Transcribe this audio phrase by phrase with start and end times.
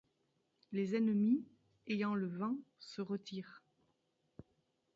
[0.71, 1.45] Les ennemis,
[1.85, 3.61] ayant le vent, se retirent.